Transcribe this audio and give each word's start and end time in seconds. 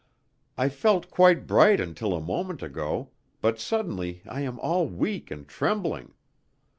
I 0.57 0.69
felt 0.69 1.11
quite 1.11 1.45
bright 1.45 1.79
until 1.79 2.15
a 2.15 2.19
moment 2.19 2.63
ago, 2.63 3.11
but 3.39 3.59
suddenly 3.59 4.23
I 4.27 4.41
am 4.41 4.57
all 4.61 4.87
weak 4.87 5.29
and 5.29 5.47
trembling. 5.47 6.15